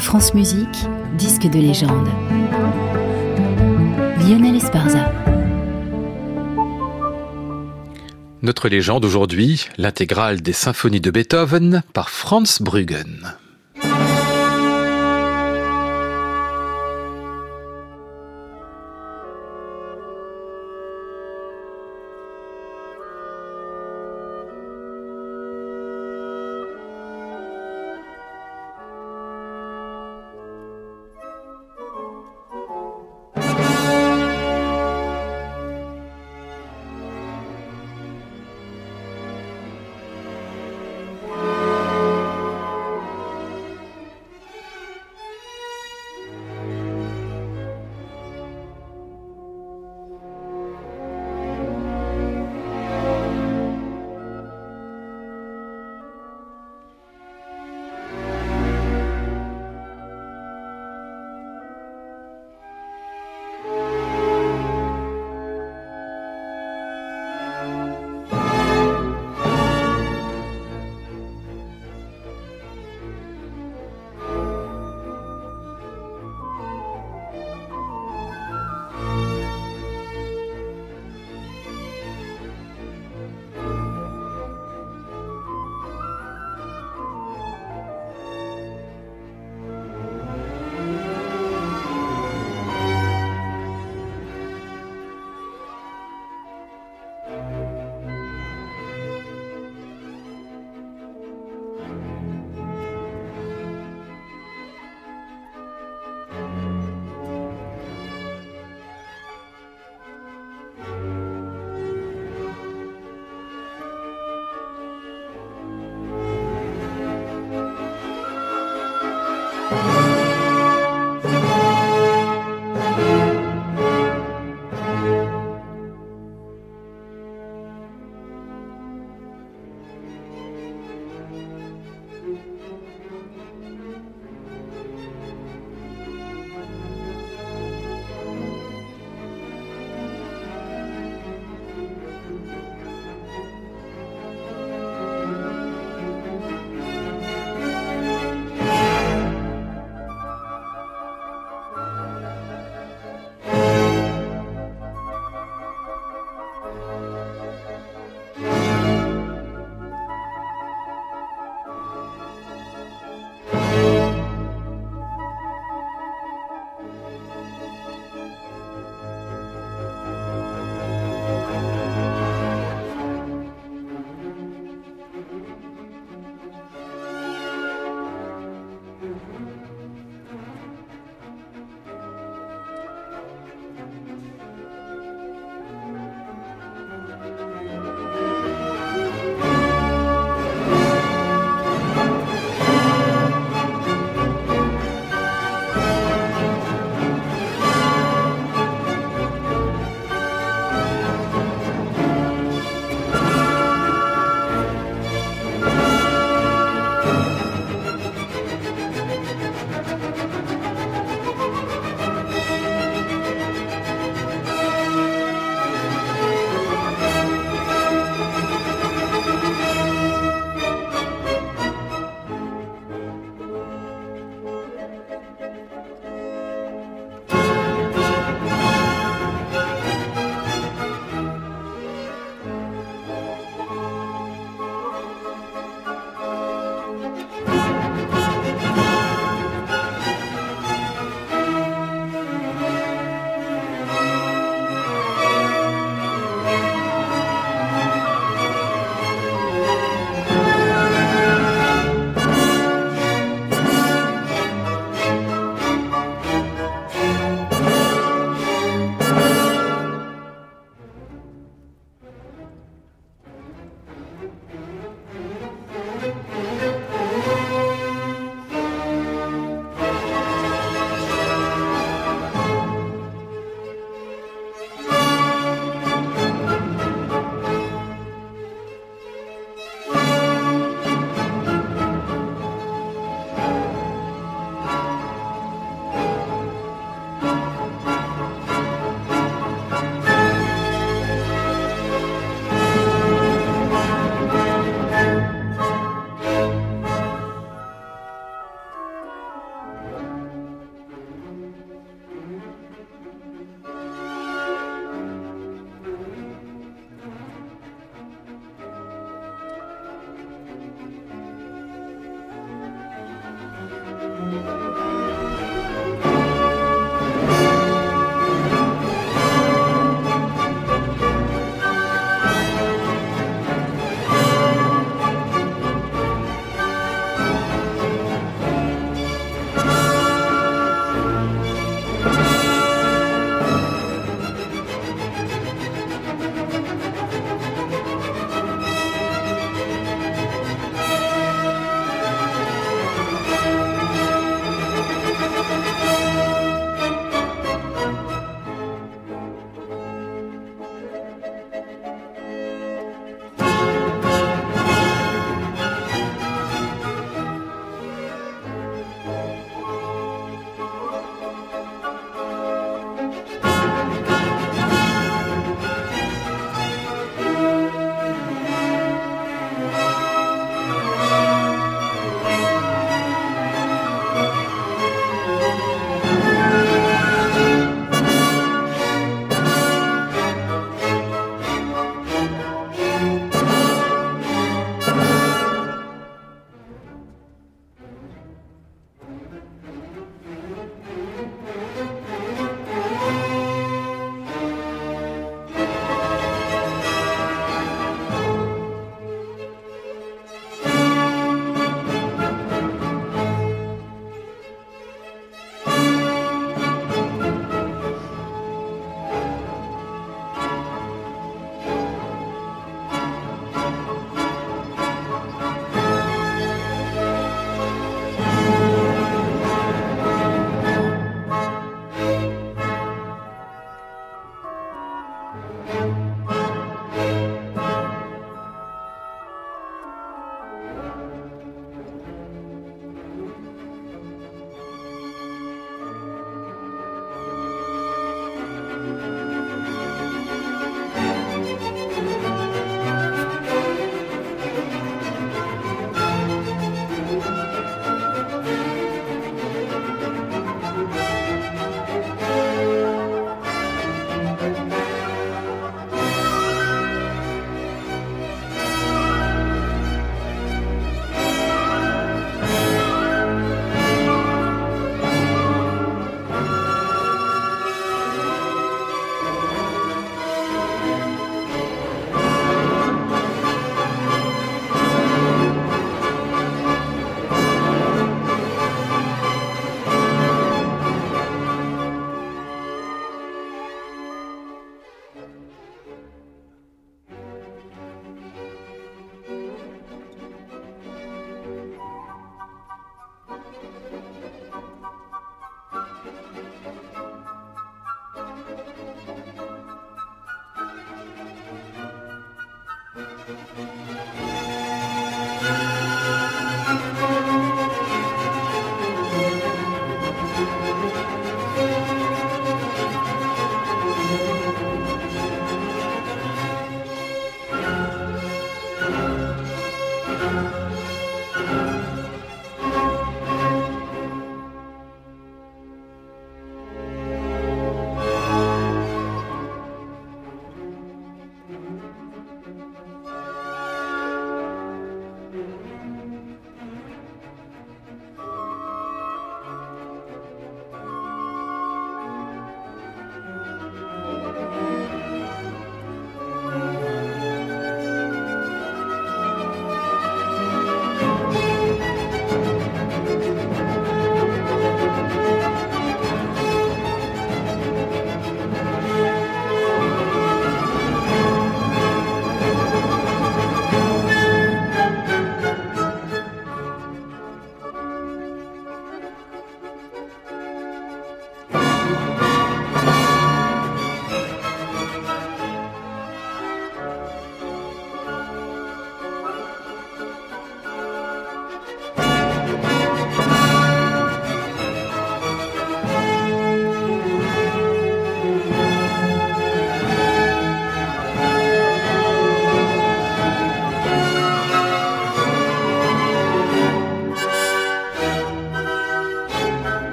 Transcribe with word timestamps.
France 0.00 0.32
Musique, 0.32 0.88
disque 1.18 1.46
de 1.46 1.58
légende. 1.58 2.08
Lionel 4.26 4.56
Esparza. 4.56 5.12
Notre 8.40 8.70
légende 8.70 9.04
aujourd'hui, 9.04 9.66
l'intégrale 9.76 10.40
des 10.40 10.54
symphonies 10.54 11.02
de 11.02 11.10
Beethoven 11.10 11.82
par 11.92 12.08
Franz 12.08 12.62
Bruggen. 12.62 13.39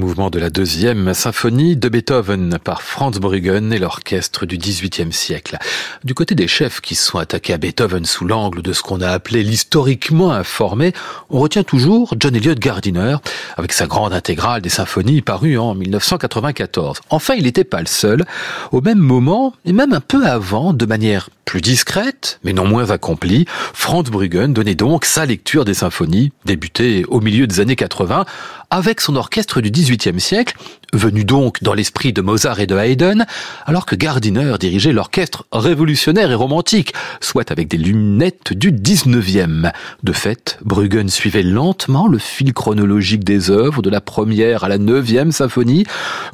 Mouvement 0.00 0.30
de 0.30 0.38
la 0.38 0.48
deuxième 0.48 1.12
symphonie 1.12 1.76
de 1.76 1.88
Beethoven 1.90 2.58
par 2.64 2.80
Franz 2.80 3.20
Bruggen 3.20 3.70
et 3.70 3.78
l'orchestre 3.78 4.46
du 4.46 4.56
XVIIIe 4.56 5.12
siècle. 5.12 5.58
Du 6.04 6.14
côté 6.14 6.34
des 6.34 6.48
chefs 6.48 6.80
qui 6.80 6.94
se 6.94 7.06
sont 7.06 7.18
attaqués 7.18 7.52
à 7.52 7.58
Beethoven 7.58 8.06
sous 8.06 8.24
l'angle 8.24 8.62
de 8.62 8.72
ce 8.72 8.82
qu'on 8.82 9.02
a 9.02 9.10
appelé 9.10 9.42
l'historiquement 9.42 10.32
informé, 10.32 10.94
on 11.28 11.38
retient 11.38 11.64
toujours 11.64 12.14
John 12.18 12.34
Elliott 12.34 12.58
Gardiner 12.58 13.16
avec 13.58 13.74
sa 13.74 13.86
grande 13.86 14.14
intégrale 14.14 14.62
des 14.62 14.70
symphonies 14.70 15.20
parue 15.20 15.58
en 15.58 15.74
1994. 15.74 17.00
Enfin, 17.10 17.34
il 17.34 17.44
n'était 17.44 17.64
pas 17.64 17.80
le 17.80 17.86
seul. 17.86 18.24
Au 18.72 18.80
même 18.80 18.98
moment, 18.98 19.52
et 19.66 19.74
même 19.74 19.92
un 19.92 20.00
peu 20.00 20.24
avant, 20.26 20.72
de 20.72 20.86
manière 20.86 21.28
plus 21.50 21.60
discrète, 21.60 22.38
mais 22.44 22.52
non 22.52 22.64
moins 22.64 22.90
accomplie, 22.90 23.44
Franz 23.74 24.08
Bruggen 24.08 24.52
donnait 24.52 24.76
donc 24.76 25.04
sa 25.04 25.26
lecture 25.26 25.64
des 25.64 25.74
symphonies, 25.74 26.30
débutée 26.44 27.04
au 27.08 27.20
milieu 27.20 27.48
des 27.48 27.58
années 27.58 27.74
80, 27.74 28.24
avec 28.70 29.00
son 29.00 29.16
orchestre 29.16 29.60
du 29.60 29.72
XVIIIe 29.90 30.20
siècle, 30.20 30.56
venu 30.92 31.24
donc 31.24 31.62
dans 31.62 31.74
l'esprit 31.74 32.12
de 32.12 32.20
Mozart 32.20 32.60
et 32.60 32.66
de 32.66 32.76
Haydn, 32.76 33.26
alors 33.66 33.86
que 33.86 33.96
Gardiner 33.96 34.54
dirigeait 34.58 34.92
l'orchestre 34.92 35.46
révolutionnaire 35.52 36.30
et 36.30 36.34
romantique, 36.34 36.94
soit 37.20 37.50
avec 37.50 37.68
des 37.68 37.76
lunettes 37.76 38.52
du 38.52 38.72
XIXe. 38.72 39.70
De 40.02 40.12
fait, 40.12 40.58
Bruggen 40.64 41.08
suivait 41.08 41.42
lentement 41.42 42.06
le 42.08 42.18
fil 42.18 42.52
chronologique 42.52 43.24
des 43.24 43.50
œuvres 43.50 43.82
de 43.82 43.90
la 43.90 44.00
première 44.00 44.64
à 44.64 44.68
la 44.68 44.78
neuvième 44.78 45.32
symphonie, 45.32 45.84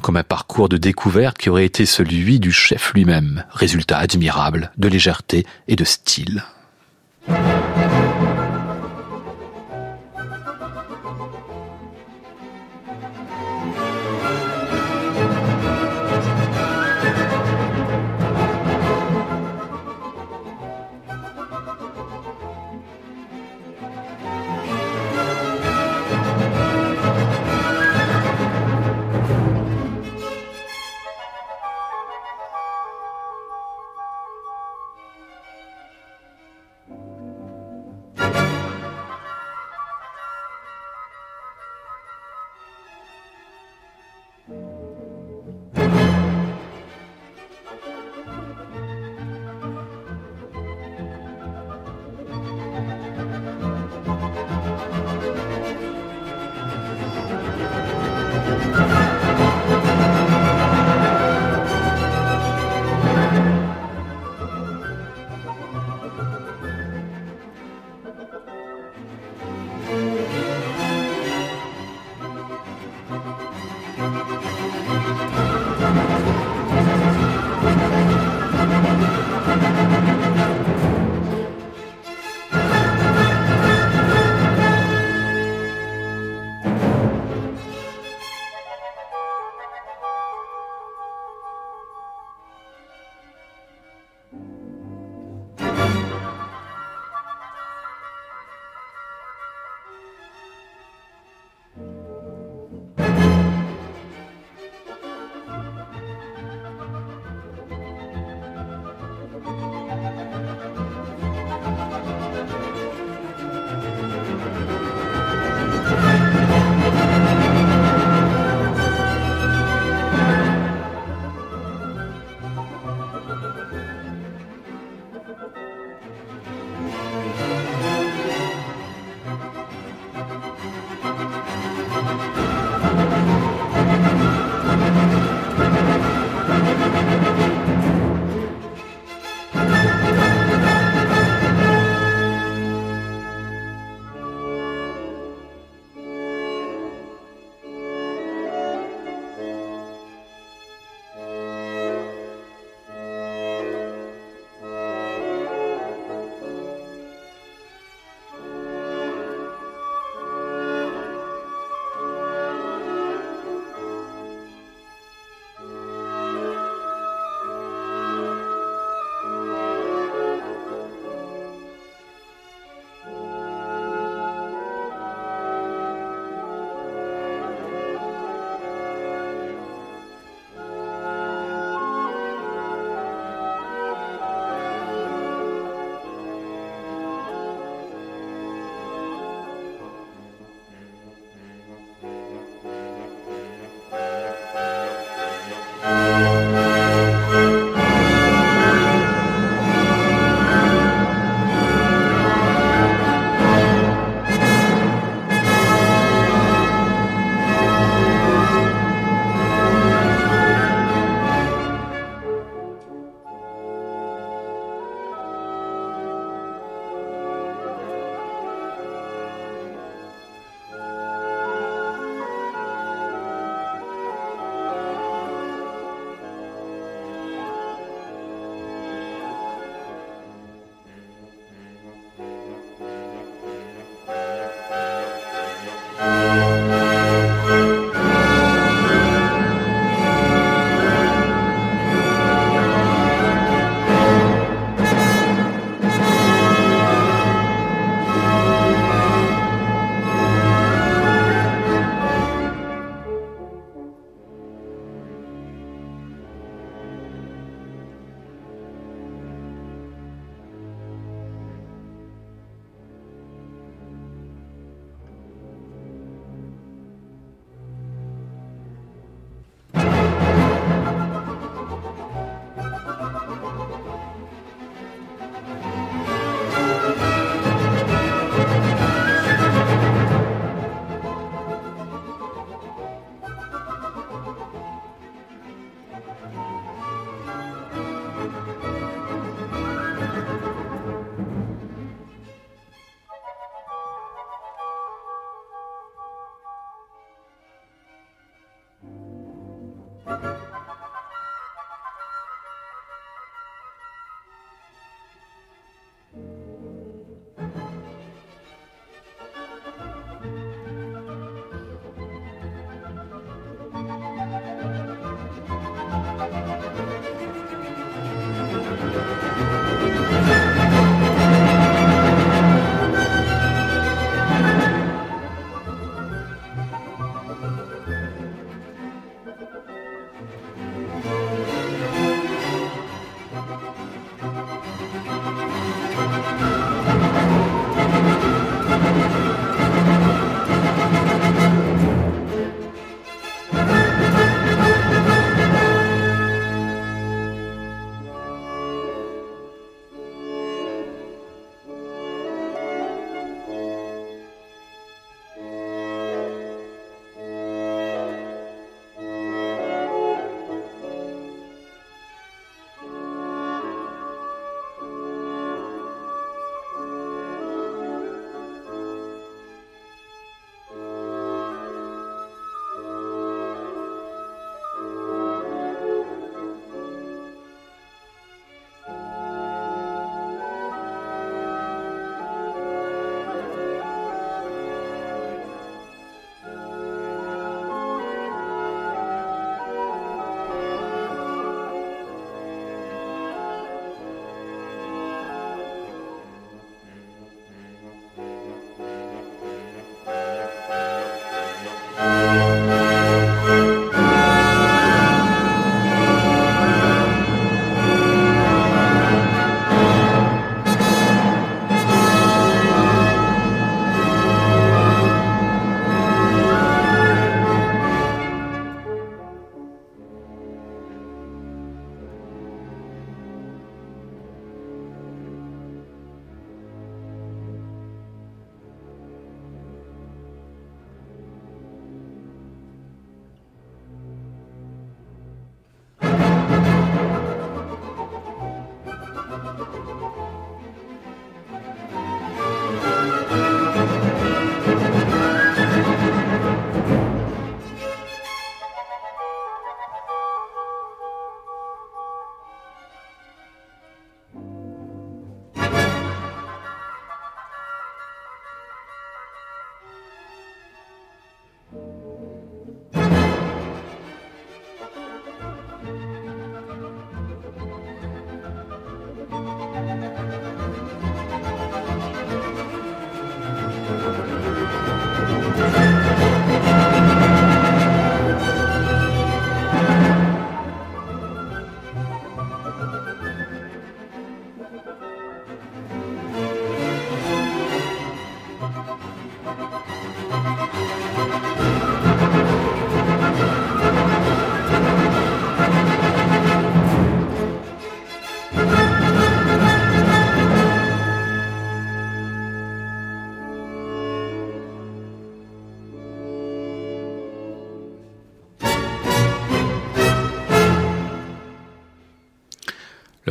comme 0.01 0.17
un 0.17 0.23
parcours 0.23 0.69
de 0.69 0.77
découverte 0.77 1.37
qui 1.37 1.49
aurait 1.49 1.65
été 1.65 1.85
celui 1.85 2.39
du 2.39 2.51
chef 2.51 2.93
lui-même. 2.93 3.43
Résultat 3.51 3.97
admirable 3.97 4.71
de 4.77 4.87
légèreté 4.87 5.45
et 5.67 5.75
de 5.75 5.83
style. 5.83 6.43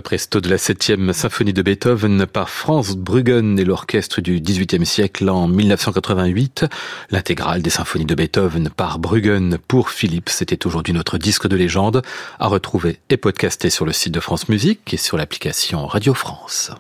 Presto 0.06 0.40
de 0.40 0.48
la 0.48 0.56
septième 0.56 1.12
symphonie 1.12 1.52
de 1.52 1.62
Beethoven 1.62 2.26
par 2.26 2.48
Franz 2.48 2.94
Bruggen 2.96 3.58
et 3.58 3.64
l'orchestre 3.64 4.20
du 4.20 4.38
XVIIIe 4.40 4.86
siècle 4.86 5.28
en 5.28 5.48
1988. 5.48 6.64
L'intégrale 7.10 7.60
des 7.60 7.70
symphonies 7.70 8.04
de 8.04 8.14
Beethoven 8.14 8.70
par 8.70 9.00
Bruggen 9.00 9.58
pour 9.66 9.90
Philippe. 9.90 10.28
C'était 10.28 10.64
aujourd'hui 10.64 10.94
notre 10.94 11.18
disque 11.18 11.48
de 11.48 11.56
légende 11.56 12.02
à 12.38 12.46
retrouver 12.46 13.00
et 13.10 13.16
podcaster 13.16 13.68
sur 13.68 13.84
le 13.84 13.90
site 13.90 14.14
de 14.14 14.20
France 14.20 14.48
Musique 14.48 14.94
et 14.94 14.96
sur 14.96 15.16
l'application 15.16 15.88
Radio 15.88 16.14
France. 16.14 16.70